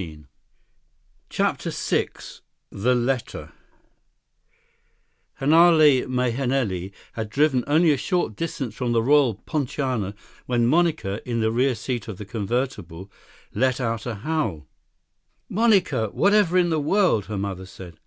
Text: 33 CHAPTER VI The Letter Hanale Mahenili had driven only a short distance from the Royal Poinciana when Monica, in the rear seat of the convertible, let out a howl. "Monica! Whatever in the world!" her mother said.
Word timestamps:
33 0.00 0.24
CHAPTER 1.28 1.70
VI 1.70 2.08
The 2.70 2.94
Letter 2.94 3.52
Hanale 5.42 6.06
Mahenili 6.06 6.90
had 7.12 7.28
driven 7.28 7.62
only 7.66 7.90
a 7.92 7.98
short 7.98 8.34
distance 8.34 8.74
from 8.74 8.92
the 8.92 9.02
Royal 9.02 9.34
Poinciana 9.44 10.14
when 10.46 10.66
Monica, 10.66 11.20
in 11.28 11.40
the 11.40 11.52
rear 11.52 11.74
seat 11.74 12.08
of 12.08 12.16
the 12.16 12.24
convertible, 12.24 13.10
let 13.52 13.78
out 13.78 14.06
a 14.06 14.14
howl. 14.14 14.66
"Monica! 15.50 16.06
Whatever 16.08 16.56
in 16.56 16.70
the 16.70 16.80
world!" 16.80 17.26
her 17.26 17.36
mother 17.36 17.66
said. 17.66 18.00